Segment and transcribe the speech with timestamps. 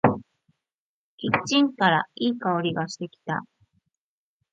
[1.17, 3.43] キッチンからいい香りがしてきた。